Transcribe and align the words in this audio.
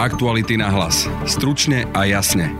Aktuality 0.00 0.56
na 0.56 0.72
hlas. 0.72 1.04
Stručne 1.28 1.84
a 1.92 2.08
jasne. 2.08 2.56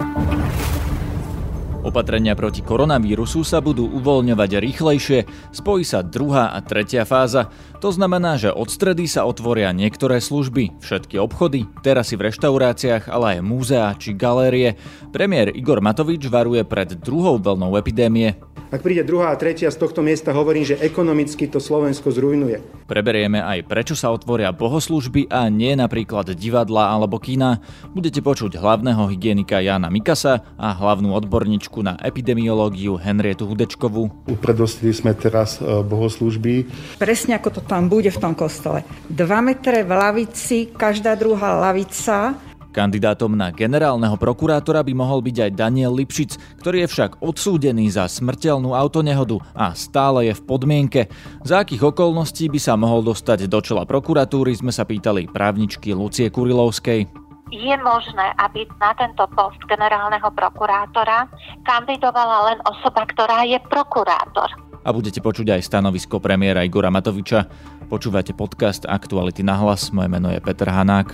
Opatrenia 1.81 2.37
proti 2.37 2.61
koronavírusu 2.61 3.49
sa 3.49 3.65
budú 3.65 3.89
uvoľňovať 3.97 4.61
rýchlejšie, 4.61 5.25
spojí 5.49 5.81
sa 5.81 6.05
druhá 6.05 6.53
a 6.53 6.61
tretia 6.61 7.09
fáza. 7.09 7.49
To 7.81 7.89
znamená, 7.89 8.37
že 8.37 8.53
od 8.53 8.69
stredy 8.69 9.09
sa 9.09 9.25
otvoria 9.25 9.73
niektoré 9.73 10.21
služby, 10.21 10.85
všetky 10.85 11.17
obchody, 11.17 11.65
terasy 11.81 12.21
v 12.21 12.29
reštauráciách, 12.29 13.09
ale 13.09 13.41
aj 13.41 13.49
múzea 13.49 13.89
či 13.97 14.13
galérie. 14.13 14.77
Premiér 15.09 15.49
Igor 15.57 15.81
Matovič 15.81 16.29
varuje 16.29 16.61
pred 16.69 16.93
druhou 17.01 17.41
vlnou 17.41 17.73
epidémie. 17.81 18.37
Ak 18.71 18.87
príde 18.87 19.03
druhá 19.03 19.35
a 19.35 19.37
tretia, 19.37 19.67
z 19.67 19.83
tohto 19.83 19.99
miesta 19.99 20.31
hovorím, 20.31 20.63
že 20.63 20.79
ekonomicky 20.79 21.51
to 21.51 21.59
Slovensko 21.59 22.15
zrujnuje. 22.15 22.87
Preberieme 22.87 23.43
aj 23.43 23.67
prečo 23.67 23.99
sa 23.99 24.15
otvoria 24.15 24.55
bohoslužby 24.55 25.27
a 25.27 25.51
nie 25.51 25.75
napríklad 25.75 26.39
divadla 26.39 26.95
alebo 26.95 27.19
kína. 27.19 27.59
Budete 27.91 28.23
počuť 28.23 28.55
hlavného 28.55 29.11
hygienika 29.11 29.59
Jana 29.59 29.91
Mikasa 29.91 30.47
a 30.55 30.71
hlavnú 30.71 31.11
odborníčku 31.19 31.83
na 31.83 31.99
epidemiológiu 31.99 32.95
Henrietu 32.95 33.51
Hudečkovú. 33.51 34.31
Upredostili 34.31 34.95
sme 34.95 35.19
teraz 35.19 35.59
e, 35.59 35.67
bohoslužby. 35.67 36.71
Presne 37.03 37.43
ako 37.43 37.59
to 37.59 37.63
tam 37.67 37.91
bude 37.91 38.15
v 38.15 38.23
tom 38.23 38.39
kostole. 38.39 38.87
2 39.11 39.19
metre 39.43 39.83
v 39.83 39.91
lavici, 39.91 40.71
každá 40.71 41.19
druhá 41.19 41.59
lavica 41.59 42.39
Kandidátom 42.71 43.35
na 43.35 43.51
generálneho 43.51 44.15
prokurátora 44.15 44.87
by 44.87 44.93
mohol 44.95 45.21
byť 45.21 45.37
aj 45.47 45.51
Daniel 45.59 45.93
Lipšic, 45.95 46.63
ktorý 46.63 46.87
je 46.87 46.89
však 46.89 47.11
odsúdený 47.19 47.91
za 47.91 48.07
smrteľnú 48.07 48.73
autonehodu 48.73 49.43
a 49.53 49.75
stále 49.75 50.31
je 50.31 50.35
v 50.39 50.43
podmienke. 50.47 51.01
Za 51.43 51.67
akých 51.67 51.91
okolností 51.91 52.47
by 52.47 52.61
sa 52.63 52.79
mohol 52.79 53.03
dostať 53.03 53.51
do 53.51 53.59
čela 53.59 53.83
prokuratúry, 53.83 54.55
sme 54.55 54.71
sa 54.71 54.87
pýtali 54.87 55.27
právničky 55.29 55.91
Lucie 55.93 56.31
Kurilovskej 56.31 57.31
je 57.51 57.75
možné, 57.83 58.31
aby 58.39 58.63
na 58.79 58.95
tento 58.95 59.27
post 59.35 59.59
generálneho 59.67 60.31
prokurátora 60.31 61.27
kandidovala 61.67 62.55
len 62.55 62.59
osoba, 62.63 63.03
ktorá 63.11 63.43
je 63.43 63.59
prokurátor. 63.67 64.49
A 64.81 64.95
budete 64.97 65.21
počuť 65.21 65.61
aj 65.61 65.67
stanovisko 65.67 66.23
premiéra 66.25 66.65
Igora 66.65 66.89
Matoviča. 66.89 67.45
Počúvate 67.93 68.33
podcast 68.33 68.89
Aktuality 68.89 69.45
na 69.45 69.61
hlas. 69.61 69.93
Moje 69.93 70.09
meno 70.09 70.33
je 70.33 70.41
Peter 70.41 70.73
Hanák. 70.73 71.13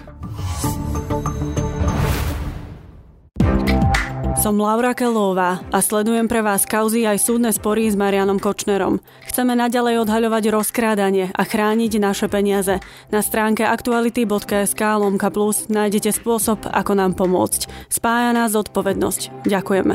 Som 4.46 4.62
Laura 4.62 4.94
Kelová 4.94 5.58
a 5.74 5.82
sledujem 5.82 6.30
pre 6.30 6.38
vás 6.38 6.70
kauzy 6.70 7.02
aj 7.02 7.18
súdne 7.18 7.50
spory 7.50 7.90
s 7.90 7.98
Marianom 7.98 8.38
Kočnerom. 8.38 9.02
Chceme 9.26 9.58
naďalej 9.58 10.06
odhaľovať 10.06 10.54
rozkrádanie 10.54 11.34
a 11.34 11.42
chrániť 11.42 11.98
naše 11.98 12.30
peniaze. 12.30 12.78
Na 13.10 13.26
stránke 13.26 13.66
aktuality.sk 13.66 14.78
lomka 15.02 15.34
plus 15.34 15.66
nájdete 15.66 16.14
spôsob, 16.14 16.62
ako 16.62 16.92
nám 16.94 17.18
pomôcť. 17.18 17.90
Spája 17.90 18.30
nás 18.38 18.54
zodpovednosť. 18.54 19.50
Ďakujeme. 19.50 19.94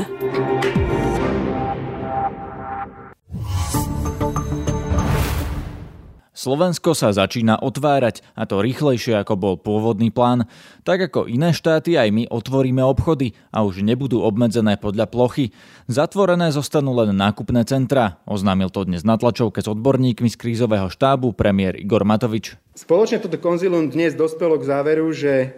Slovensko 6.42 6.98
sa 6.98 7.14
začína 7.14 7.62
otvárať 7.62 8.18
a 8.34 8.50
to 8.50 8.66
rýchlejšie 8.66 9.14
ako 9.14 9.38
bol 9.38 9.54
pôvodný 9.54 10.10
plán. 10.10 10.50
Tak 10.82 11.06
ako 11.06 11.30
iné 11.30 11.54
štáty 11.54 11.94
aj 11.94 12.10
my 12.10 12.26
otvoríme 12.26 12.82
obchody 12.82 13.38
a 13.54 13.62
už 13.62 13.86
nebudú 13.86 14.18
obmedzené 14.26 14.74
podľa 14.74 15.06
plochy. 15.06 15.54
Zatvorené 15.86 16.50
zostanú 16.50 16.98
len 16.98 17.14
nákupné 17.14 17.62
centra, 17.62 18.18
oznámil 18.26 18.74
to 18.74 18.82
dnes 18.82 19.06
na 19.06 19.14
tlačovke 19.14 19.62
s 19.62 19.70
odborníkmi 19.70 20.26
z 20.26 20.34
krízového 20.34 20.90
štábu 20.90 21.30
premiér 21.30 21.78
Igor 21.78 22.02
Matovič. 22.02 22.58
Spoločne 22.74 23.22
toto 23.22 23.38
konzilum 23.38 23.94
dnes 23.94 24.18
dospelo 24.18 24.58
k 24.58 24.66
záveru, 24.66 25.14
že 25.14 25.54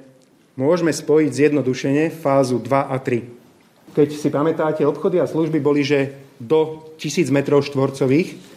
môžeme 0.61 0.93
spojiť 0.93 1.33
zjednodušene 1.33 2.13
fázu 2.13 2.61
2 2.61 2.93
a 2.93 2.97
3. 3.01 3.97
Keď 3.97 4.09
si 4.13 4.29
pamätáte, 4.29 4.85
obchody 4.85 5.17
a 5.17 5.25
služby 5.25 5.65
boli, 5.65 5.81
že 5.81 6.13
do 6.37 6.93
1000 7.01 7.33
m 7.33 7.41
štvorcových, 7.41 8.53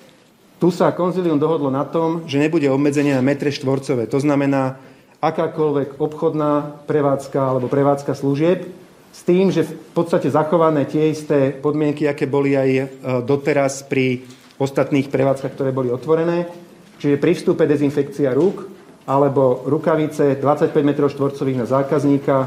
tu 0.58 0.74
sa 0.74 0.90
konzilium 0.90 1.38
dohodlo 1.38 1.70
na 1.70 1.86
tom, 1.86 2.26
že 2.26 2.42
nebude 2.42 2.66
obmedzenie 2.70 3.14
na 3.14 3.22
metre 3.22 3.54
štvorcové. 3.54 4.10
To 4.10 4.18
znamená, 4.18 4.82
akákoľvek 5.22 5.98
obchodná 6.02 6.86
prevádzka 6.86 7.38
alebo 7.38 7.70
prevádzka 7.70 8.14
služieb 8.14 8.70
s 9.14 9.22
tým, 9.26 9.50
že 9.50 9.66
v 9.66 9.74
podstate 9.98 10.30
zachované 10.30 10.86
tie 10.86 11.10
isté 11.10 11.54
podmienky, 11.54 12.06
aké 12.06 12.30
boli 12.30 12.54
aj 12.54 12.70
e, 12.70 12.84
doteraz 13.26 13.86
pri 13.86 14.26
ostatných 14.62 15.10
prevádzkach, 15.10 15.54
ktoré 15.54 15.70
boli 15.74 15.90
otvorené. 15.90 16.50
Čiže 16.98 17.22
pri 17.22 17.34
vstupe 17.38 17.66
dezinfekcia 17.66 18.34
rúk 18.34 18.66
alebo 19.10 19.66
rukavice 19.66 20.38
25 20.42 20.74
m 20.74 20.92
štvorcových 20.94 21.62
na 21.62 21.66
zákazníka 21.70 22.38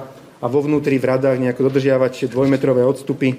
a 0.43 0.47
vo 0.47 0.61
vnútri 0.63 0.99
v 0.99 1.09
radách 1.11 1.39
nejako 1.39 1.71
dodržiavať 1.71 2.31
dvojmetrové 2.31 2.83
odstupy 2.87 3.39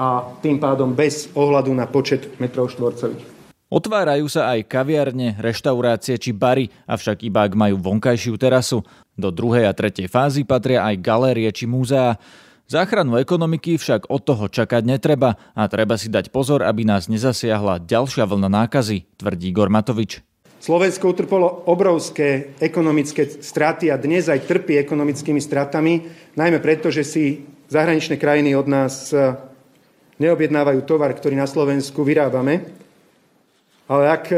a 0.00 0.32
tým 0.40 0.56
pádom 0.56 0.96
bez 0.96 1.28
ohľadu 1.36 1.72
na 1.76 1.84
počet 1.84 2.40
metrov 2.40 2.72
štvorcových. 2.72 3.39
Otvárajú 3.70 4.26
sa 4.26 4.50
aj 4.50 4.66
kaviarne, 4.66 5.38
reštaurácie 5.38 6.18
či 6.18 6.34
bary, 6.34 6.74
avšak 6.90 7.22
iba 7.22 7.46
ak 7.46 7.54
majú 7.54 7.78
vonkajšiu 7.78 8.34
terasu. 8.34 8.82
Do 9.14 9.30
druhej 9.30 9.70
a 9.70 9.72
tretej 9.72 10.10
fázy 10.10 10.42
patria 10.42 10.82
aj 10.90 10.98
galérie 10.98 11.46
či 11.54 11.70
múzea. 11.70 12.18
Záchranu 12.66 13.14
ekonomiky 13.22 13.78
však 13.78 14.10
od 14.10 14.26
toho 14.26 14.50
čakať 14.50 14.82
netreba 14.82 15.38
a 15.54 15.70
treba 15.70 15.94
si 15.94 16.10
dať 16.10 16.34
pozor, 16.34 16.66
aby 16.66 16.82
nás 16.82 17.06
nezasiahla 17.06 17.86
ďalšia 17.86 18.26
vlna 18.26 18.50
nákazy, 18.50 19.06
tvrdí 19.14 19.54
Gormatovič. 19.54 20.26
Slovensko 20.58 21.14
utrpolo 21.14 21.70
obrovské 21.70 22.58
ekonomické 22.58 23.22
straty 23.38 23.94
a 23.94 23.96
dnes 24.02 24.26
aj 24.26 24.50
trpí 24.50 24.82
ekonomickými 24.82 25.38
stratami, 25.38 26.10
najmä 26.34 26.58
preto, 26.58 26.90
že 26.90 27.06
si 27.06 27.46
zahraničné 27.70 28.18
krajiny 28.18 28.58
od 28.58 28.66
nás 28.66 29.14
neobjednávajú 30.18 30.82
tovar, 30.82 31.14
ktorý 31.14 31.38
na 31.38 31.46
Slovensku 31.46 32.02
vyrábame. 32.02 32.82
Ale 33.90 34.06
ak 34.06 34.24
e, 34.30 34.36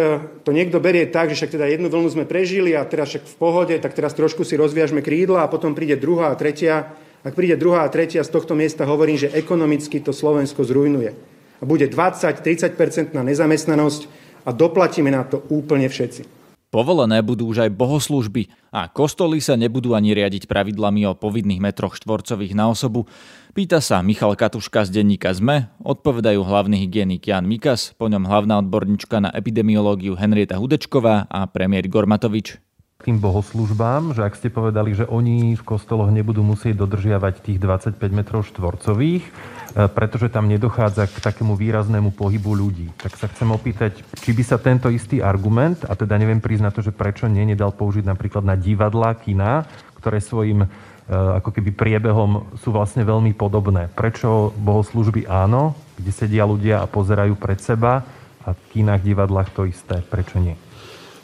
to 0.49 0.57
niekto 0.57 0.81
berie 0.81 1.05
tak, 1.05 1.29
že 1.29 1.45
však 1.45 1.61
teda 1.61 1.69
jednu 1.69 1.93
vlnu 1.93 2.09
sme 2.09 2.25
prežili 2.25 2.73
a 2.73 2.89
teraz 2.89 3.13
však 3.13 3.29
v 3.29 3.37
pohode, 3.37 3.77
tak 3.77 3.93
teraz 3.93 4.17
trošku 4.17 4.49
si 4.49 4.57
rozviažme 4.57 5.05
krídla 5.05 5.45
a 5.45 5.53
potom 5.53 5.77
príde 5.77 6.01
druhá 6.01 6.33
a 6.33 6.39
tretia. 6.41 6.97
Ak 7.21 7.37
príde 7.37 7.61
druhá 7.61 7.85
a 7.85 7.93
tretia, 7.93 8.25
z 8.25 8.33
tohto 8.33 8.57
miesta 8.57 8.89
hovorím, 8.89 9.21
že 9.21 9.29
ekonomicky 9.29 10.01
to 10.01 10.17
Slovensko 10.17 10.65
zrujnuje. 10.65 11.13
A 11.61 11.69
bude 11.69 11.85
20-30% 11.85 13.13
na 13.13 13.21
nezamestnanosť 13.29 14.09
a 14.49 14.57
doplatíme 14.57 15.13
na 15.13 15.29
to 15.29 15.45
úplne 15.53 15.85
všetci. 15.85 16.43
Povolené 16.73 17.21
budú 17.21 17.53
už 17.53 17.69
aj 17.69 17.77
bohoslužby 17.77 18.49
a 18.73 18.89
kostoly 18.89 19.45
sa 19.45 19.61
nebudú 19.61 19.93
ani 19.93 20.17
riadiť 20.17 20.49
pravidlami 20.49 21.05
o 21.05 21.13
povinných 21.13 21.61
metroch 21.61 22.01
štvorcových 22.01 22.57
na 22.57 22.73
osobu. 22.73 23.05
Pýta 23.53 23.85
sa 23.85 24.01
Michal 24.01 24.33
Katuška 24.33 24.89
z 24.89 24.97
denníka 24.97 25.29
ZME, 25.29 25.69
odpovedajú 25.85 26.41
hlavný 26.41 26.89
hygienik 26.89 27.29
Jan 27.29 27.45
Mikas, 27.45 27.93
po 28.01 28.09
ňom 28.09 28.25
hlavná 28.25 28.57
odborníčka 28.65 29.21
na 29.21 29.29
epidemiológiu 29.29 30.17
Henrieta 30.17 30.57
Hudečková 30.57 31.29
a 31.29 31.45
premiér 31.45 31.85
Gormatovič 31.93 32.57
tým 33.03 33.19
bohoslužbám, 33.19 34.15
že 34.15 34.23
ak 34.23 34.39
ste 34.39 34.47
povedali, 34.47 34.95
že 34.95 35.03
oni 35.11 35.59
v 35.59 35.63
kostoloch 35.67 36.15
nebudú 36.15 36.47
musieť 36.47 36.87
dodržiavať 36.87 37.43
tých 37.43 37.59
25 37.59 37.99
metrov 38.15 38.47
štvorcových, 38.47 39.27
E, 39.73 39.89
pretože 39.89 40.29
tam 40.29 40.53
nedochádza 40.53 41.09
k 41.09 41.17
takému 41.25 41.57
výraznému 41.57 42.13
pohybu 42.13 42.53
ľudí. 42.53 42.93
Tak 43.01 43.17
sa 43.17 43.27
chcem 43.33 43.49
opýtať, 43.49 44.05
či 44.21 44.37
by 44.37 44.45
sa 44.45 44.61
tento 44.61 44.93
istý 44.93 45.25
argument, 45.25 45.89
a 45.89 45.97
teda 45.97 46.21
neviem 46.21 46.45
na 46.61 46.69
to, 46.69 46.85
že 46.85 46.93
prečo 46.93 47.25
nie, 47.25 47.49
nedal 47.49 47.73
použiť 47.73 48.05
napríklad 48.05 48.45
na 48.45 48.53
divadlá, 48.53 49.17
kina, 49.17 49.65
ktoré 49.97 50.21
svojim 50.21 50.69
ako 51.13 51.53
keby 51.53 51.71
priebehom 51.77 52.57
sú 52.57 52.73
vlastne 52.73 53.05
veľmi 53.05 53.37
podobné. 53.37 53.93
Prečo 53.93 54.57
bohoslužby 54.57 55.29
áno, 55.29 55.77
kde 56.01 56.11
sedia 56.11 56.49
ľudia 56.49 56.81
a 56.81 56.89
pozerajú 56.89 57.37
pred 57.37 57.61
seba 57.61 58.01
a 58.43 58.57
v 58.57 58.61
kinách, 58.73 59.05
divadlách 59.05 59.49
to 59.53 59.69
isté, 59.69 60.01
prečo 60.01 60.41
nie? 60.41 60.57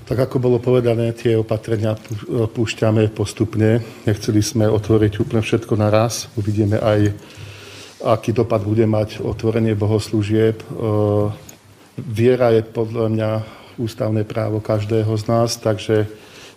Tak 0.09 0.29
ako 0.29 0.41
bolo 0.41 0.57
povedané, 0.57 1.13
tie 1.13 1.37
opatrenia 1.37 1.93
púšťame 2.29 3.13
postupne. 3.13 3.85
Nechceli 4.09 4.41
sme 4.41 4.65
otvoriť 4.65 5.21
úplne 5.21 5.45
všetko 5.45 5.77
naraz. 5.77 6.33
Uvidíme 6.33 6.81
aj 6.81 7.13
aký 8.05 8.31
dopad 8.31 8.63
bude 8.63 8.87
mať 8.87 9.19
otvorenie 9.23 9.75
bohoslúžieb. 9.75 10.63
E, 10.63 10.67
viera 11.99 12.55
je 12.55 12.63
podľa 12.63 13.07
mňa 13.11 13.31
ústavné 13.79 14.23
právo 14.23 14.63
každého 14.63 15.11
z 15.19 15.25
nás, 15.27 15.59
takže 15.59 16.07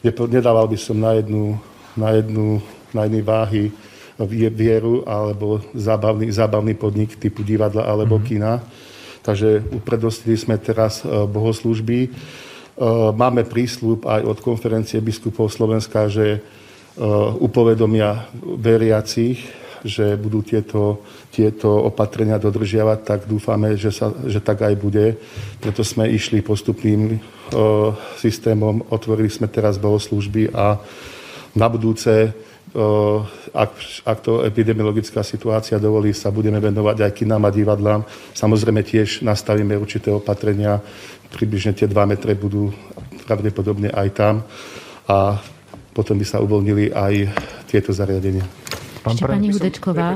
nedával 0.05 0.65
by 0.69 0.77
som 0.77 0.97
na 0.97 1.17
jednu, 1.17 1.57
na 1.97 2.17
jednu, 2.17 2.61
na 2.93 3.07
jednej 3.07 3.23
váhy 3.23 3.63
vieru 4.53 5.01
alebo 5.07 5.61
zábavný, 5.73 6.29
zábavný 6.29 6.77
podnik 6.77 7.17
typu 7.17 7.41
divadla 7.41 7.89
alebo 7.89 8.21
mm-hmm. 8.21 8.29
kina. 8.29 8.61
Takže 9.21 9.73
upredostili 9.73 10.37
sme 10.37 10.57
teraz 10.57 11.01
e, 11.01 11.09
bohoslúžby. 11.25 11.99
E, 12.05 12.09
máme 13.13 13.45
prísľub 13.45 14.05
aj 14.05 14.21
od 14.25 14.37
konferencie 14.41 15.01
biskupov 15.01 15.49
Slovenska, 15.49 16.09
že 16.09 16.41
upovedomia 17.39 18.27
veriacich 18.59 19.61
že 19.81 20.13
budú 20.13 20.45
tieto, 20.45 21.01
tieto 21.33 21.89
opatrenia 21.89 22.37
dodržiavať, 22.37 22.99
tak 23.01 23.19
dúfame, 23.25 23.73
že, 23.77 23.89
sa, 23.89 24.13
že 24.29 24.37
tak 24.37 24.61
aj 24.61 24.77
bude. 24.77 25.17
Preto 25.57 25.81
sme 25.81 26.05
išli 26.05 26.45
postupným 26.45 27.17
systémom, 28.21 28.85
otvorili 28.93 29.29
sme 29.29 29.49
teraz 29.49 29.81
bohoslužby 29.81 30.53
a 30.53 30.77
na 31.57 31.67
budúce 31.67 32.31
ak, 33.51 33.71
ak 34.07 34.17
to 34.23 34.47
epidemiologická 34.47 35.23
situácia 35.27 35.75
dovolí, 35.75 36.15
sa 36.15 36.31
budeme 36.31 36.63
venovať 36.63 37.03
aj 37.03 37.11
kinám 37.11 37.43
a 37.47 37.51
divadlám. 37.51 38.01
Samozrejme 38.31 38.79
tiež 38.83 39.27
nastavíme 39.27 39.75
určité 39.75 40.07
opatrenia, 40.11 40.79
približne 41.31 41.75
tie 41.75 41.87
2 41.87 42.11
metre 42.11 42.31
budú 42.35 42.71
pravdepodobne 43.27 43.91
aj 43.91 44.07
tam 44.15 44.35
a 45.07 45.39
potom 45.91 46.15
by 46.15 46.25
sa 46.27 46.39
uvoľnili 46.39 46.95
aj 46.95 47.13
tieto 47.67 47.91
zariadenia. 47.91 48.47
Pán 49.03 49.19
Ešte 49.19 49.27
pani 49.27 49.47
Hudečková 49.51 50.15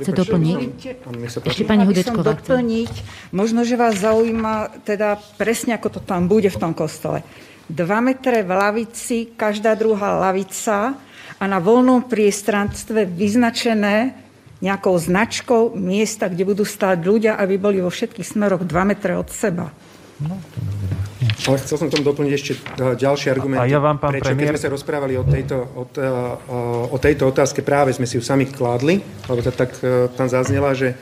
chce 0.00 0.12
doplniť. 0.16 0.58
Ešte 1.44 1.64
pani 1.68 1.84
Hudečková 1.84 2.36
doplniť. 2.40 2.92
Možno, 3.36 3.60
že 3.68 3.76
vás 3.76 4.00
zaujíma 4.00 4.84
teda 4.88 5.20
presne, 5.36 5.76
ako 5.76 5.98
to 5.98 6.00
tam 6.00 6.30
bude 6.30 6.48
v 6.48 6.56
tom 6.60 6.72
kostole. 6.72 7.20
2 7.68 7.76
metre 8.00 8.40
v 8.40 8.50
lavici, 8.50 9.36
každá 9.36 9.76
druhá 9.76 10.16
lavica 10.16 10.96
a 11.40 11.44
na 11.48 11.56
voľnom 11.56 12.04
priestranstve 12.04 13.08
vyznačené 13.08 14.12
nejakou 14.60 14.92
značkou 14.92 15.72
miesta, 15.72 16.28
kde 16.28 16.44
budú 16.44 16.68
stáť 16.68 17.00
ľudia, 17.00 17.32
aby 17.40 17.56
boli 17.56 17.80
vo 17.80 17.88
všetkých 17.88 18.28
smeroch 18.28 18.60
2 18.60 18.90
metre 18.92 19.16
od 19.16 19.32
seba. 19.32 19.72
No, 20.20 20.36
ale 21.48 21.56
chcel 21.64 21.80
som 21.80 21.88
tomu 21.88 22.04
doplniť 22.04 22.32
ešte 22.36 22.52
e, 22.52 22.92
ďalší 22.92 23.32
argument. 23.32 23.64
A 23.64 23.64
ja 23.64 23.80
vám, 23.80 23.96
pán 23.96 24.12
prečo, 24.12 24.28
premiér... 24.28 24.52
keď 24.52 24.60
sme 24.60 24.64
sa 24.68 24.74
rozprávali 24.76 25.16
o 25.16 25.24
tejto, 25.24 25.56
o, 25.56 25.84
o 26.92 26.96
tejto 27.00 27.32
otázke, 27.32 27.64
práve 27.64 27.96
sme 27.96 28.04
si 28.04 28.20
ju 28.20 28.22
sami 28.22 28.44
kládli, 28.44 29.00
lebo 29.00 29.40
to 29.40 29.48
tak 29.48 29.72
e, 29.80 30.12
tam 30.12 30.28
zaznela, 30.28 30.76
že, 30.76 30.92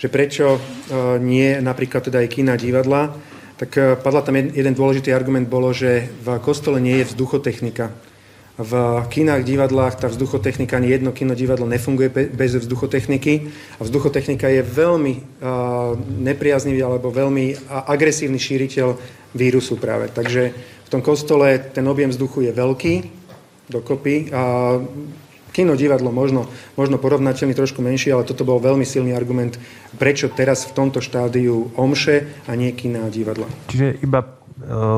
že 0.00 0.08
prečo 0.08 0.56
e, 0.56 0.60
nie 1.20 1.60
napríklad 1.60 2.08
teda 2.08 2.24
aj 2.24 2.28
kina, 2.32 2.56
divadla, 2.56 3.12
tak 3.60 4.00
padla 4.00 4.24
tam 4.24 4.34
jeden 4.34 4.74
dôležitý 4.74 5.12
argument, 5.12 5.46
bolo, 5.46 5.70
že 5.70 6.10
v 6.26 6.40
kostole 6.42 6.80
nie 6.80 7.04
je 7.04 7.12
vzduchotechnika 7.12 8.13
v 8.54 8.72
kinách, 9.10 9.42
divadlách 9.42 9.98
tá 9.98 10.06
vzduchotechnika, 10.06 10.78
ani 10.78 10.94
jedno 10.94 11.10
kino, 11.10 11.34
divadlo 11.34 11.66
nefunguje 11.66 12.30
bez 12.30 12.54
vzduchotechniky 12.54 13.50
a 13.78 13.82
vzduchotechnika 13.82 14.46
je 14.46 14.62
veľmi 14.62 15.14
uh, 15.18 15.98
nepriaznivý 15.98 16.86
alebo 16.86 17.10
veľmi 17.10 17.66
agresívny 17.66 18.38
šíriteľ 18.38 18.94
vírusu 19.34 19.74
práve. 19.74 20.06
Takže 20.14 20.54
v 20.86 20.88
tom 20.88 21.02
kostole 21.02 21.58
ten 21.74 21.82
objem 21.90 22.14
vzduchu 22.14 22.46
je 22.46 22.52
veľký, 22.54 22.94
dokopy. 23.74 24.30
A 24.30 24.42
kino, 25.50 25.74
divadlo 25.74 26.14
možno, 26.14 26.46
možno 26.78 27.02
porovnateľný, 27.02 27.58
trošku 27.58 27.82
menší, 27.82 28.14
ale 28.14 28.22
toto 28.22 28.46
bol 28.46 28.62
veľmi 28.62 28.86
silný 28.86 29.18
argument, 29.18 29.58
prečo 29.98 30.30
teraz 30.30 30.62
v 30.70 30.78
tomto 30.78 31.02
štádiu 31.02 31.74
omše 31.74 32.46
a 32.46 32.54
nie 32.54 32.70
kina 32.70 33.02
a 33.02 33.10
divadla. 33.10 33.50
Čiže 33.66 33.98
iba 33.98 34.43
Eh, 34.43 34.43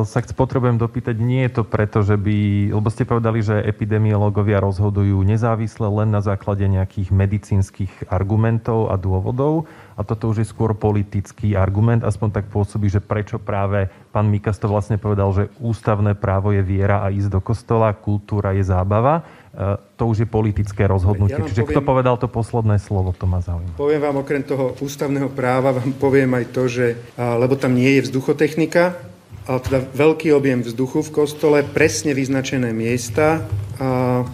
sa 0.05 0.21
potrebujem 0.37 0.77
dopýtať, 0.77 1.17
nie 1.17 1.49
je 1.49 1.61
to 1.61 1.63
preto, 1.65 2.05
že 2.05 2.21
by, 2.21 2.69
lebo 2.77 2.93
ste 2.93 3.09
povedali, 3.09 3.41
že 3.41 3.65
epidemiológovia 3.65 4.61
rozhodujú 4.61 5.17
nezávisle 5.25 5.89
len 5.89 6.13
na 6.13 6.21
základe 6.21 6.69
nejakých 6.69 7.09
medicínskych 7.09 8.13
argumentov 8.13 8.93
a 8.93 9.01
dôvodov 9.01 9.65
a 9.97 10.05
toto 10.05 10.29
už 10.29 10.45
je 10.45 10.53
skôr 10.53 10.77
politický 10.77 11.57
argument, 11.57 12.05
aspoň 12.05 12.29
tak 12.37 12.53
pôsobí, 12.53 12.93
že 12.93 13.01
prečo 13.01 13.41
práve 13.41 13.89
pán 14.13 14.29
Mikas 14.29 14.61
to 14.61 14.69
vlastne 14.69 15.01
povedal, 15.01 15.33
že 15.33 15.49
ústavné 15.57 16.13
právo 16.13 16.53
je 16.53 16.61
viera 16.61 17.01
a 17.01 17.09
ísť 17.09 17.33
do 17.33 17.41
kostola, 17.41 17.97
kultúra 17.97 18.53
je 18.53 18.61
zábava. 18.61 19.25
Eh, 19.57 19.81
to 19.97 20.13
už 20.13 20.21
je 20.21 20.29
politické 20.29 20.85
rozhodnutie. 20.85 21.41
Ja 21.41 21.49
Čiže 21.49 21.65
poviem, 21.65 21.73
kto 21.73 21.81
povedal 21.81 22.21
to 22.21 22.29
posledné 22.29 22.77
slovo, 22.77 23.17
to 23.17 23.25
ma 23.25 23.41
zaujíma. 23.41 23.81
Poviem 23.81 24.05
vám 24.05 24.21
okrem 24.21 24.45
toho 24.45 24.77
ústavného 24.85 25.33
práva, 25.33 25.73
vám 25.73 25.97
poviem 25.97 26.29
aj 26.37 26.45
to, 26.53 26.69
že 26.69 27.01
lebo 27.17 27.57
tam 27.57 27.73
nie 27.73 27.97
je 27.97 28.13
vzduchotechnika, 28.13 29.16
teda 29.47 29.79
veľký 29.95 30.35
objem 30.35 30.67
vzduchu 30.67 31.07
v 31.07 31.15
kostole, 31.15 31.59
presne 31.63 32.13
vyznačené 32.13 32.75
miesta 32.75 33.47
a 33.79 34.27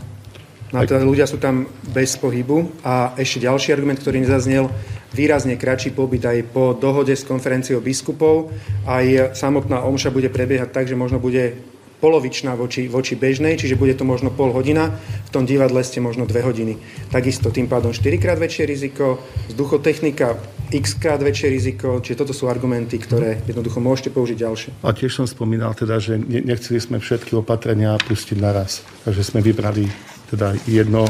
No 0.72 0.80
a 0.80 0.88
teda 0.88 1.04
ľudia 1.04 1.28
sú 1.28 1.36
tam 1.36 1.68
bez 1.92 2.16
pohybu. 2.16 2.80
A 2.80 3.12
ešte 3.20 3.44
ďalší 3.44 3.76
argument, 3.76 4.00
ktorý 4.00 4.24
nezaznel, 4.24 4.72
výrazne 5.12 5.60
kratší 5.60 5.92
pobyt 5.92 6.24
aj 6.24 6.48
po 6.48 6.72
dohode 6.72 7.12
s 7.12 7.28
konferenciou 7.28 7.84
biskupov. 7.84 8.48
Aj 8.88 9.04
samotná 9.36 9.84
omša 9.84 10.08
bude 10.08 10.32
prebiehať 10.32 10.72
tak, 10.72 10.88
že 10.88 10.96
možno 10.96 11.20
bude 11.20 11.60
polovičná 12.02 12.58
voči, 12.58 12.90
voči 12.90 13.14
bežnej, 13.14 13.54
čiže 13.54 13.78
bude 13.78 13.94
to 13.94 14.02
možno 14.02 14.34
pol 14.34 14.50
hodina, 14.50 14.90
v 14.98 15.30
tom 15.30 15.46
divadle 15.46 15.86
ste 15.86 16.02
možno 16.02 16.26
dve 16.26 16.42
hodiny. 16.42 16.74
Takisto 17.14 17.54
tým 17.54 17.70
pádom 17.70 17.94
4 17.94 18.18
krát 18.18 18.42
väčšie 18.42 18.66
riziko, 18.66 19.22
vzduchotechnika 19.54 20.34
x 20.74 20.98
krát 20.98 21.22
väčšie 21.22 21.48
riziko, 21.52 22.02
čiže 22.02 22.26
toto 22.26 22.34
sú 22.34 22.50
argumenty, 22.50 22.98
ktoré 22.98 23.38
jednoducho 23.46 23.78
môžete 23.78 24.10
použiť 24.10 24.36
ďalšie. 24.40 24.70
A 24.82 24.90
tiež 24.90 25.14
som 25.14 25.26
spomínal 25.30 25.78
teda, 25.78 26.02
že 26.02 26.18
nechceli 26.18 26.82
sme 26.82 26.98
všetky 26.98 27.38
opatrenia 27.38 27.94
pustiť 28.02 28.40
naraz, 28.40 28.82
takže 29.06 29.22
sme 29.22 29.44
vybrali 29.44 29.86
teda 30.32 30.56
jedno, 30.64 31.04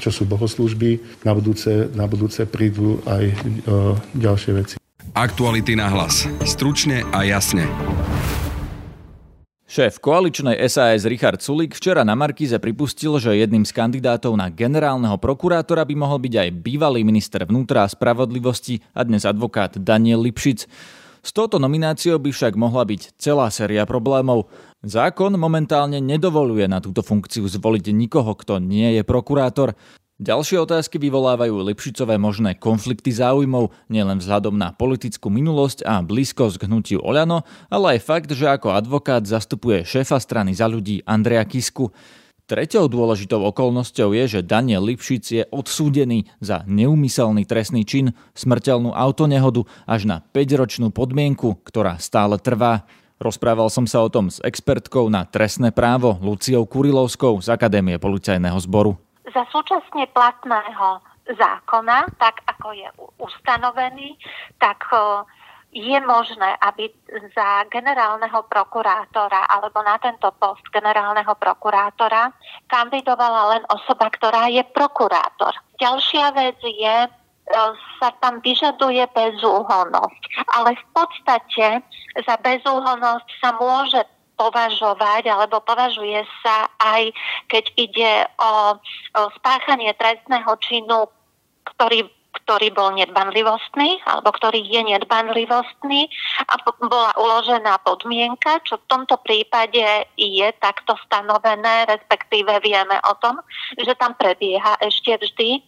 čo 0.00 0.08
sú 0.08 0.24
bohoslúžby, 0.24 1.20
na 1.28 1.36
budúce, 1.36 1.92
na 1.92 2.08
budúce 2.08 2.48
prídu 2.48 3.04
aj 3.04 3.24
o, 3.28 3.32
ďalšie 4.16 4.52
veci. 4.56 4.74
Aktuality 5.12 5.76
na 5.76 5.92
hlas. 5.92 6.24
Stručne 6.48 7.04
a 7.12 7.20
jasne. 7.20 7.68
Šéf 9.72 10.04
koaličnej 10.04 10.60
SAS 10.68 11.08
Richard 11.08 11.40
Sulik 11.40 11.72
včera 11.72 12.04
na 12.04 12.12
Markize 12.12 12.60
pripustil, 12.60 13.16
že 13.16 13.40
jedným 13.40 13.64
z 13.64 13.72
kandidátov 13.72 14.36
na 14.36 14.52
generálneho 14.52 15.16
prokurátora 15.16 15.88
by 15.88 15.96
mohol 15.96 16.20
byť 16.20 16.34
aj 16.44 16.48
bývalý 16.60 17.00
minister 17.08 17.40
vnútra 17.48 17.80
a 17.80 17.88
spravodlivosti 17.88 18.84
a 18.92 19.00
dnes 19.00 19.24
advokát 19.24 19.80
Daniel 19.80 20.28
Lipšic. 20.28 20.68
S 21.24 21.30
touto 21.32 21.56
nomináciou 21.56 22.20
by 22.20 22.36
však 22.36 22.52
mohla 22.52 22.84
byť 22.84 23.16
celá 23.16 23.48
séria 23.48 23.88
problémov. 23.88 24.52
Zákon 24.84 25.32
momentálne 25.40 26.04
nedovoluje 26.04 26.68
na 26.68 26.76
túto 26.76 27.00
funkciu 27.00 27.48
zvoliť 27.48 27.96
nikoho, 27.96 28.36
kto 28.36 28.60
nie 28.60 29.00
je 29.00 29.02
prokurátor. 29.08 29.72
Ďalšie 30.22 30.62
otázky 30.62 31.02
vyvolávajú 31.02 31.66
Lipšicové 31.66 32.14
možné 32.14 32.54
konflikty 32.54 33.10
záujmov, 33.10 33.74
nielen 33.90 34.22
vzhľadom 34.22 34.54
na 34.54 34.70
politickú 34.70 35.26
minulosť 35.34 35.82
a 35.82 35.98
blízkosť 35.98 36.62
k 36.62 36.66
hnutiu 36.70 37.02
Oľano, 37.02 37.42
ale 37.66 37.98
aj 37.98 38.06
fakt, 38.06 38.30
že 38.30 38.46
ako 38.46 38.70
advokát 38.70 39.26
zastupuje 39.26 39.82
šéfa 39.82 40.22
strany 40.22 40.54
za 40.54 40.70
ľudí 40.70 41.02
Andreja 41.10 41.42
Kisku. 41.42 41.90
Treťou 42.46 42.86
dôležitou 42.86 43.42
okolnosťou 43.50 44.14
je, 44.14 44.38
že 44.38 44.46
Daniel 44.46 44.86
Lipšic 44.86 45.24
je 45.26 45.42
odsúdený 45.50 46.30
za 46.38 46.62
neumyselný 46.70 47.42
trestný 47.42 47.82
čin, 47.82 48.14
smrteľnú 48.38 48.94
autonehodu 48.94 49.66
až 49.90 50.06
na 50.06 50.22
5-ročnú 50.22 50.94
podmienku, 50.94 51.66
ktorá 51.66 51.98
stále 51.98 52.38
trvá. 52.38 52.86
Rozprával 53.18 53.74
som 53.74 53.90
sa 53.90 53.98
o 53.98 54.06
tom 54.06 54.30
s 54.30 54.38
expertkou 54.46 55.10
na 55.10 55.26
trestné 55.26 55.74
právo 55.74 56.14
Luciou 56.22 56.62
Kurilovskou 56.62 57.42
z 57.42 57.50
Akadémie 57.50 57.98
policajného 57.98 58.62
zboru 58.62 59.02
za 59.30 59.42
súčasne 59.54 60.10
platného 60.10 60.98
zákona, 61.26 62.10
tak 62.18 62.42
ako 62.50 62.74
je 62.74 62.88
ustanovený, 63.22 64.18
tak 64.58 64.82
je 65.72 65.96
možné, 66.04 66.52
aby 66.60 66.92
za 67.32 67.64
generálneho 67.72 68.44
prokurátora 68.44 69.48
alebo 69.48 69.80
na 69.80 69.96
tento 69.96 70.28
post 70.36 70.60
generálneho 70.68 71.32
prokurátora 71.32 72.28
kandidovala 72.68 73.56
len 73.56 73.64
osoba, 73.72 74.12
ktorá 74.12 74.52
je 74.52 74.60
prokurátor. 74.68 75.56
Ďalšia 75.80 76.26
vec 76.36 76.60
je, 76.60 76.96
sa 77.98 78.10
tam 78.20 78.44
vyžaduje 78.44 79.02
bezúhonnosť. 79.16 80.22
Ale 80.60 80.76
v 80.76 80.84
podstate 80.92 81.66
za 82.20 82.36
bezúhonnosť 82.38 83.28
sa 83.40 83.56
môže 83.56 84.04
považovať 84.42 85.30
alebo 85.30 85.62
považuje 85.62 86.26
sa 86.42 86.66
aj 86.82 87.14
keď 87.46 87.64
ide 87.78 88.12
o, 88.42 88.74
o 89.14 89.22
spáchanie 89.38 89.94
trestného 89.94 90.50
činu, 90.58 91.06
ktorý 91.62 92.10
ktorý 92.32 92.74
bol 92.74 92.96
nedbanlivostný 92.96 94.02
alebo 94.08 94.34
ktorý 94.34 94.64
je 94.66 94.82
nedbanlivostný 94.96 96.10
a 96.48 96.54
bola 96.80 97.12
uložená 97.14 97.78
podmienka, 97.86 98.58
čo 98.66 98.80
v 98.82 98.88
tomto 98.88 99.20
prípade 99.22 100.08
je 100.18 100.48
takto 100.58 100.98
stanovené, 101.06 101.86
respektíve 101.86 102.50
vieme 102.64 102.98
o 103.04 103.14
tom, 103.20 103.38
že 103.78 103.94
tam 103.94 104.16
prebieha 104.18 104.80
ešte 104.82 105.22
vždy 105.22 105.62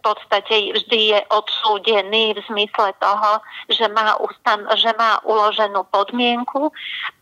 podstate 0.00 0.72
vždy 0.72 0.98
je 1.16 1.20
odsúdený 1.30 2.34
v 2.36 2.40
zmysle 2.48 2.92
toho, 2.98 3.40
že 3.68 3.86
má, 3.92 4.16
ustan- 4.20 4.68
že 4.76 4.92
má 4.96 5.20
uloženú 5.24 5.84
podmienku. 5.92 6.72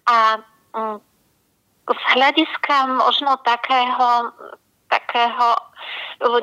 A 0.06 0.40
mm, 0.74 0.98
z 1.88 2.02
hľadiska 2.14 2.76
možno 3.00 3.36
takého, 3.42 4.32
takého, 4.92 5.46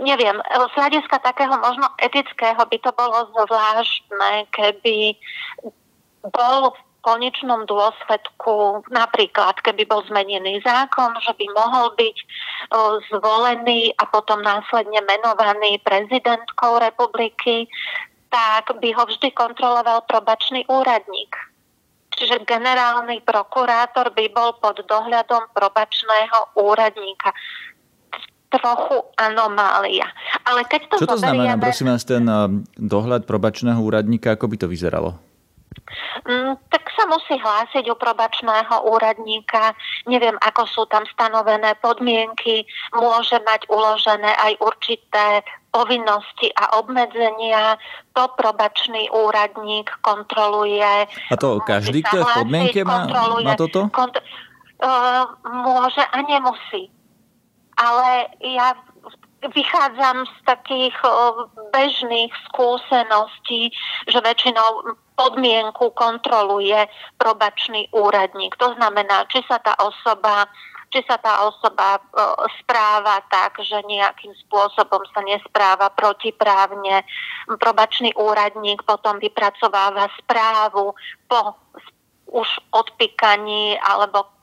neviem, 0.01 0.37
z 0.41 0.73
hľadiska 0.73 1.21
takého 1.21 1.53
možno 1.61 1.85
etického 2.01 2.57
by 2.65 2.77
to 2.81 2.91
bolo 2.97 3.29
zvláštne, 3.33 4.49
keby 4.49 5.13
bol 6.33 6.73
konečnom 7.05 7.69
dôsledku, 7.69 8.81
napríklad 8.89 9.61
keby 9.61 9.85
bol 9.85 10.01
zmenený 10.09 10.57
zákon, 10.65 11.13
že 11.21 11.37
by 11.37 11.45
mohol 11.53 11.93
byť 11.93 12.17
zvolený 13.13 13.93
a 14.01 14.09
potom 14.09 14.41
následne 14.41 15.05
menovaný 15.05 15.77
prezidentkou 15.85 16.81
republiky, 16.81 17.69
tak 18.33 18.73
by 18.81 18.89
ho 18.97 19.05
vždy 19.05 19.29
kontroloval 19.37 20.01
probačný 20.09 20.65
úradník. 20.65 21.37
Čiže 22.15 22.47
generálny 22.47 23.21
prokurátor 23.21 24.09
by 24.15 24.25
bol 24.33 24.57
pod 24.57 24.81
dohľadom 24.81 25.51
probačného 25.53 26.57
úradníka. 26.57 27.35
Trochu 28.49 29.03
anomália. 29.19 30.07
Ale 30.47 30.63
keď 30.63 30.95
to 30.95 30.97
Čo 31.03 31.07
to 31.11 31.17
znamená, 31.19 31.59
prosím 31.59 31.91
vás, 31.91 32.07
ten 32.07 32.23
dohľad 32.79 33.27
probačného 33.27 33.83
úradníka, 33.83 34.39
ako 34.39 34.47
by 34.47 34.55
to 34.55 34.67
vyzeralo? 34.71 35.19
Mm, 36.25 36.57
tak 36.73 36.89
sa 36.97 37.05
musí 37.05 37.37
hlásiť 37.37 37.85
u 37.93 37.95
probačného 37.95 38.89
úradníka. 38.89 39.77
Neviem, 40.09 40.33
ako 40.41 40.65
sú 40.65 40.83
tam 40.89 41.05
stanovené 41.13 41.77
podmienky. 41.77 42.65
Môže 42.97 43.37
mať 43.45 43.69
uložené 43.69 44.33
aj 44.33 44.57
určité 44.65 45.45
povinnosti 45.69 46.49
a 46.57 46.81
obmedzenia. 46.81 47.77
To 48.17 48.33
probačný 48.33 49.13
úradník 49.13 49.93
kontroluje. 50.01 51.05
A 51.05 51.35
to 51.37 51.61
každý, 51.61 52.01
kto 52.01 52.21
je 52.21 52.25
v 52.25 52.37
podmienke, 52.41 52.79
má, 52.81 53.05
má 53.45 53.53
toto? 53.53 53.93
Kont- 53.93 54.23
môže 55.45 56.03
a 56.03 56.17
nemusí. 56.25 56.91
Ale 57.75 58.31
ja 58.39 58.71
vychádzam 59.51 60.25
z 60.25 60.35
takých 60.45 60.95
bežných 61.73 62.31
skúseností, 62.49 63.73
že 64.07 64.19
väčšinou 64.21 64.95
podmienku 65.15 65.95
kontroluje 65.95 66.87
probačný 67.17 67.87
úradník. 67.95 68.55
To 68.59 68.75
znamená, 68.75 69.25
či 69.31 69.43
sa 69.47 69.59
tá 69.59 69.75
osoba 69.79 70.47
či 70.93 71.03
sa 71.11 71.19
tá 71.19 71.43
osoba 71.43 71.99
správa 72.63 73.19
tak, 73.27 73.59
že 73.59 73.83
nejakým 73.83 74.31
spôsobom 74.47 75.03
sa 75.11 75.27
nespráva 75.27 75.91
protiprávne. 75.91 77.03
Probačný 77.59 78.15
úradník 78.15 78.79
potom 78.87 79.19
vypracováva 79.19 80.07
správu 80.23 80.95
po 81.27 81.39
už 82.31 82.47
odpíkaní 82.71 83.75
alebo 83.83 84.34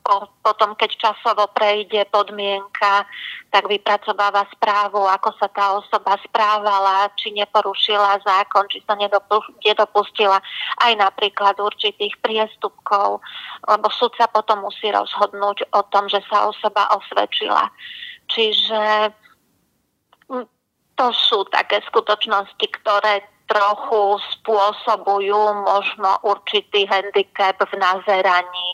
potom, 0.42 0.74
keď 0.74 0.90
časovo 0.98 1.46
prejde 1.54 2.02
podmienka, 2.10 3.06
tak 3.54 3.70
vypracováva 3.70 4.50
správu, 4.50 5.06
ako 5.06 5.30
sa 5.38 5.46
tá 5.46 5.78
osoba 5.78 6.18
správala, 6.26 7.06
či 7.14 7.30
neporušila 7.30 8.18
zákon, 8.26 8.66
či 8.66 8.82
sa 8.82 8.98
nedopustila 8.98 10.42
aj 10.82 10.92
napríklad 10.98 11.54
určitých 11.62 12.18
priestupkov, 12.18 13.22
lebo 13.70 13.86
súd 13.94 14.10
sa 14.18 14.26
potom 14.26 14.66
musí 14.66 14.90
rozhodnúť 14.90 15.70
o 15.70 15.80
tom, 15.86 16.10
že 16.10 16.18
sa 16.26 16.50
osoba 16.50 16.90
osvedčila. 16.98 17.70
Čiže 18.26 19.14
hm, 20.26 20.46
to 20.98 21.06
sú 21.14 21.46
také 21.46 21.78
skutočnosti, 21.86 22.66
ktoré 22.82 23.31
trochu 23.48 24.20
spôsobujú 24.38 25.64
možno 25.64 26.20
určitý 26.26 26.86
handicap 26.86 27.58
v 27.62 27.72
nazeraní 27.78 28.68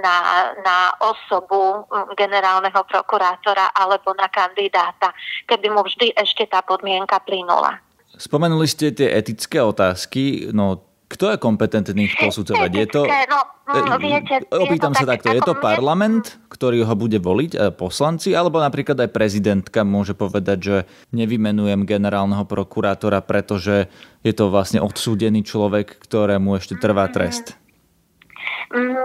na, 0.00 0.16
na 0.64 0.78
osobu 1.02 1.84
generálneho 2.16 2.82
prokurátora 2.88 3.72
alebo 3.76 4.14
na 4.16 4.26
kandidáta, 4.28 5.14
keby 5.46 5.70
mu 5.70 5.84
vždy 5.84 6.16
ešte 6.16 6.48
tá 6.48 6.64
podmienka 6.64 7.20
plynula. 7.22 7.78
Spomenuli 8.18 8.66
ste 8.66 8.90
tie 8.90 9.14
etické 9.14 9.62
otázky, 9.62 10.50
no 10.50 10.87
kto 11.08 11.32
je 11.32 11.36
kompetentný 11.40 12.12
ich 12.12 12.16
posudzovať? 12.20 12.70
Je 12.70 12.86
to, 12.86 13.02
no, 13.08 13.40
mm, 13.64 13.96
viete, 13.96 14.34
opýtam 14.52 14.92
je 14.92 15.00
sa 15.00 15.06
takto, 15.08 15.32
je 15.32 15.40
to 15.40 15.56
parlament, 15.56 16.36
ktorý 16.52 16.84
ho 16.84 16.94
bude 16.94 17.16
voliť, 17.16 17.52
e, 17.56 17.58
poslanci, 17.72 18.36
alebo 18.36 18.60
napríklad 18.60 19.08
aj 19.08 19.10
prezidentka 19.16 19.88
môže 19.88 20.12
povedať, 20.12 20.58
že 20.60 20.76
nevymenujem 21.16 21.88
generálneho 21.88 22.44
prokurátora, 22.44 23.24
pretože 23.24 23.88
je 24.20 24.32
to 24.36 24.52
vlastne 24.52 24.84
odsúdený 24.84 25.48
človek, 25.48 25.96
ktorému 25.96 26.60
ešte 26.60 26.76
trvá 26.76 27.08
trest? 27.08 27.56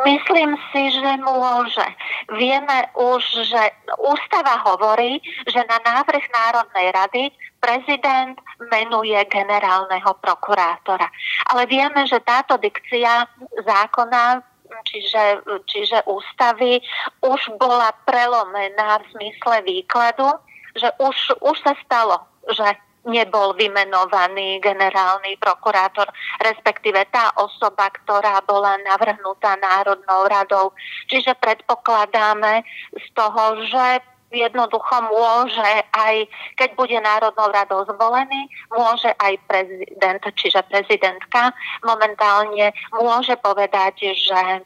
Myslím 0.04 0.60
si, 0.72 0.92
že 0.92 1.12
môže. 1.24 1.88
Vieme 2.36 2.92
už, 3.00 3.48
že 3.48 3.64
ústava 3.96 4.60
hovorí, 4.60 5.24
že 5.48 5.64
na 5.64 5.80
návrh 5.80 6.24
Národnej 6.36 6.88
rady 6.92 7.24
prezident 7.64 8.36
menuje 8.68 9.16
generálneho 9.32 10.12
prokurátora. 10.20 11.08
Ale 11.48 11.64
vieme, 11.72 12.04
že 12.04 12.20
táto 12.20 12.60
dikcia 12.60 13.24
zákona 13.64 14.44
čiže, 14.84 15.24
čiže 15.70 15.98
ústavy 16.10 16.82
už 17.22 17.56
bola 17.62 17.94
prelomená 18.04 19.00
v 19.00 19.06
zmysle 19.16 19.62
výkladu, 19.64 20.28
že 20.76 20.90
už, 20.98 21.16
už 21.40 21.58
sa 21.62 21.74
stalo, 21.86 22.18
že 22.50 22.66
nebol 23.04 23.52
vymenovaný 23.56 24.64
generálny 24.64 25.36
prokurátor, 25.40 26.08
respektíve 26.40 27.04
tá 27.12 27.36
osoba, 27.36 27.92
ktorá 27.92 28.40
bola 28.48 28.80
navrhnutá 28.84 29.60
Národnou 29.60 30.28
radou. 30.32 30.72
Čiže 31.12 31.36
predpokladáme 31.40 32.64
z 32.96 33.08
toho, 33.12 33.44
že 33.68 33.86
jednoducho 34.34 34.96
môže 35.14 35.72
aj, 35.94 36.26
keď 36.58 36.70
bude 36.74 36.98
Národnou 36.98 37.54
radou 37.54 37.86
zvolený, 37.86 38.50
môže 38.74 39.14
aj 39.22 39.38
prezident, 39.46 40.24
čiže 40.34 40.66
prezidentka 40.68 41.54
momentálne 41.86 42.74
môže 42.98 43.38
povedať, 43.38 44.18
že 44.18 44.66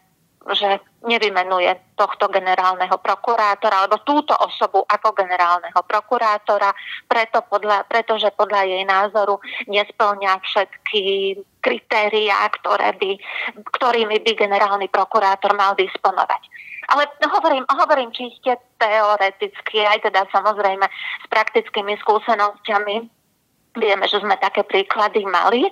že 0.55 0.79
nevymenuje 1.03 1.95
tohto 1.95 2.31
generálneho 2.31 2.95
prokurátora 2.99 3.83
alebo 3.83 4.03
túto 4.03 4.31
osobu 4.35 4.83
ako 4.87 5.11
generálneho 5.15 5.79
prokurátora, 5.83 6.71
preto 7.07 7.43
podľa, 7.47 7.83
pretože 7.87 8.31
podľa 8.35 8.63
jej 8.67 8.83
názoru 8.87 9.39
nesplňa 9.67 10.39
všetky 10.43 11.01
kritériá, 11.59 12.47
ktoré 12.61 12.95
by, 12.95 13.11
ktorými 13.75 14.23
by 14.23 14.31
generálny 14.35 14.87
prokurátor 14.87 15.51
mal 15.55 15.75
disponovať. 15.75 16.41
Ale 16.87 17.03
hovorím, 17.27 17.67
hovorím 17.67 18.15
čiste 18.15 18.55
teoreticky, 18.79 19.83
aj 19.83 20.07
teda 20.07 20.23
samozrejme 20.31 20.87
s 21.23 21.25
praktickými 21.27 21.99
skúsenosťami. 21.99 22.95
Vieme, 23.77 24.05
že 24.09 24.23
sme 24.23 24.39
také 24.39 24.63
príklady 24.63 25.27
mali 25.27 25.67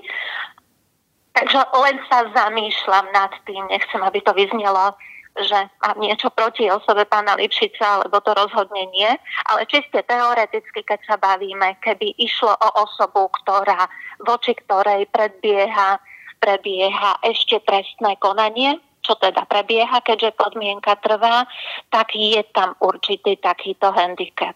Takže 1.35 1.59
len 1.83 1.99
sa 2.07 2.31
zamýšľam 2.31 3.11
nad 3.11 3.31
tým, 3.43 3.67
nechcem, 3.67 3.99
aby 3.99 4.23
to 4.23 4.31
vyznelo, 4.31 4.95
že 5.35 5.67
mám 5.83 5.99
niečo 5.99 6.31
proti 6.31 6.71
osobe 6.71 7.03
pána 7.03 7.35
Lipšica, 7.35 8.07
lebo 8.07 8.23
to 8.23 8.31
rozhodne 8.31 8.87
nie. 8.95 9.11
Ale 9.51 9.67
čiste 9.67 9.99
teoreticky, 10.07 10.79
keď 10.87 10.99
sa 11.03 11.15
bavíme, 11.19 11.75
keby 11.83 12.15
išlo 12.15 12.55
o 12.55 12.69
osobu, 12.87 13.27
ktorá, 13.43 13.91
voči 14.23 14.55
ktorej 14.55 15.11
predbieha, 15.11 15.99
prebieha 16.39 17.19
ešte 17.19 17.59
trestné 17.67 18.15
konanie, 18.23 18.79
čo 19.03 19.19
teda 19.19 19.43
prebieha, 19.43 19.99
keďže 20.01 20.39
podmienka 20.39 20.95
trvá, 21.03 21.43
tak 21.91 22.15
je 22.15 22.41
tam 22.55 22.79
určitý 22.79 23.35
takýto 23.37 23.91
handicap. 23.91 24.55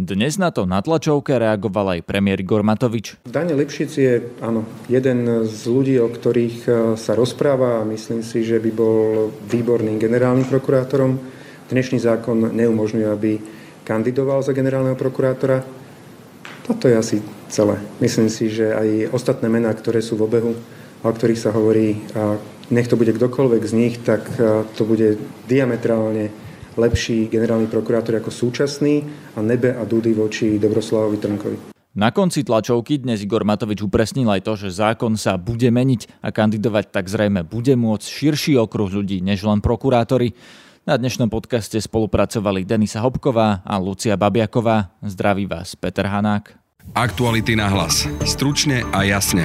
Dnes 0.00 0.40
na 0.40 0.48
to 0.48 0.64
na 0.64 0.80
tlačovke 0.80 1.36
reagoval 1.36 2.00
aj 2.00 2.08
premiér 2.08 2.40
Igor 2.40 2.64
Matovič. 2.64 3.20
Daniel 3.28 3.60
Lipšic 3.60 3.90
je 3.92 4.24
áno, 4.40 4.64
jeden 4.88 5.44
z 5.44 5.60
ľudí, 5.68 6.00
o 6.00 6.08
ktorých 6.08 6.56
e, 6.64 6.70
sa 6.96 7.12
rozpráva 7.12 7.84
a 7.84 7.88
myslím 7.88 8.24
si, 8.24 8.40
že 8.40 8.56
by 8.56 8.70
bol 8.72 9.28
výborným 9.44 10.00
generálnym 10.00 10.48
prokurátorom. 10.48 11.20
Dnešný 11.68 12.00
zákon 12.00 12.48
neumožňuje, 12.48 13.08
aby 13.12 13.44
kandidoval 13.84 14.40
za 14.40 14.56
generálneho 14.56 14.96
prokurátora. 14.96 15.60
Toto 16.64 16.88
je 16.88 16.96
asi 16.96 17.16
celé. 17.52 17.76
Myslím 18.00 18.32
si, 18.32 18.48
že 18.48 18.72
aj 18.72 19.12
ostatné 19.12 19.52
mená, 19.52 19.68
ktoré 19.76 20.00
sú 20.00 20.16
v 20.16 20.24
obehu 20.24 20.56
o 21.00 21.08
ktorých 21.08 21.40
sa 21.40 21.50
hovorí, 21.52 21.96
nech 22.68 22.88
to 22.88 23.00
bude 23.00 23.16
kdokoľvek 23.16 23.62
z 23.64 23.72
nich, 23.72 23.94
tak 24.04 24.22
e, 24.36 24.62
to 24.78 24.86
bude 24.86 25.18
diametrálne 25.50 26.30
lepší 26.76 27.30
generálny 27.30 27.66
prokurátor 27.66 28.18
ako 28.18 28.30
súčasný 28.30 29.02
a 29.34 29.42
nebe 29.42 29.74
a 29.74 29.82
dudy 29.86 30.14
voči 30.14 30.58
Dobroslavovi 30.58 31.18
Trnkovi. 31.18 31.58
Na 31.90 32.14
konci 32.14 32.46
tlačovky 32.46 33.02
dnes 33.02 33.26
Igor 33.26 33.42
Matovič 33.42 33.82
upresnil 33.82 34.30
aj 34.30 34.46
to, 34.46 34.54
že 34.54 34.78
zákon 34.78 35.18
sa 35.18 35.34
bude 35.34 35.66
meniť 35.74 36.22
a 36.22 36.30
kandidovať 36.30 36.94
tak 36.94 37.10
zrejme 37.10 37.42
bude 37.42 37.74
môcť 37.74 38.06
širší 38.06 38.54
okruh 38.62 38.86
ľudí 38.86 39.18
než 39.18 39.42
len 39.42 39.58
prokurátori. 39.58 40.38
Na 40.86 40.94
dnešnom 40.94 41.26
podcaste 41.26 41.82
spolupracovali 41.82 42.62
Denisa 42.62 43.02
Hopková 43.02 43.66
a 43.66 43.74
Lucia 43.76 44.14
Babiaková. 44.14 44.94
Zdraví 45.02 45.50
vás 45.50 45.74
Peter 45.74 46.06
Hanák. 46.06 46.54
Aktuality 46.94 47.58
na 47.58 47.68
hlas. 47.68 48.06
Stručne 48.22 48.86
a 48.94 49.02
jasne. 49.02 49.44